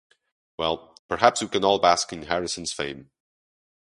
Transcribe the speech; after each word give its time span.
Well, 0.57 0.97
perhaps 1.07 1.43
we 1.43 1.47
can 1.49 1.63
all 1.63 1.77
bask 1.77 2.11
in 2.11 2.23
Harrison's 2.23 2.73
fame. 2.73 3.11